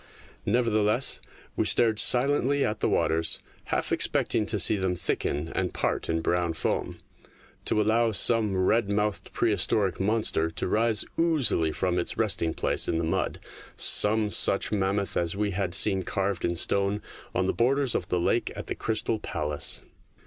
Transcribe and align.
Nevertheless, 0.47 1.21
we 1.55 1.65
stared 1.65 1.99
silently 1.99 2.65
at 2.65 2.79
the 2.79 2.89
waters, 2.89 3.39
half 3.65 3.91
expecting 3.91 4.45
THE 4.47 4.53
MAGIC 4.53 4.53
POOL 4.53 4.57
19 4.57 4.59
to 4.59 4.65
see 4.65 4.75
them 4.77 4.95
thicken 4.95 5.47
and 5.49 5.73
part 5.75 6.09
in 6.09 6.21
brown 6.21 6.53
foam, 6.53 6.97
to 7.65 7.79
allow 7.79 8.09
some 8.11 8.57
red 8.57 8.89
mouthed 8.89 9.31
prehistoric 9.31 9.99
monster 9.99 10.49
to 10.49 10.67
rise 10.67 11.05
oozily 11.19 11.71
from 11.71 11.97
his 11.97 12.17
resting 12.17 12.55
place 12.55 12.87
in 12.87 12.97
the 12.97 13.03
mud 13.03 13.41
some 13.75 14.31
such 14.31 14.71
mammoth 14.71 15.15
as 15.15 15.37
we 15.37 15.51
had 15.51 15.75
seen 15.75 16.01
carved 16.01 16.45
in 16.45 16.55
stone 16.55 17.03
on 17.35 17.45
the 17.45 17.53
borders 17.53 17.93
of 17.93 18.07
the 18.09 18.19
lake 18.19 18.51
at 18.55 18.65
the 18.65 18.73
Crystal 18.73 19.19
Palace. 19.19 19.83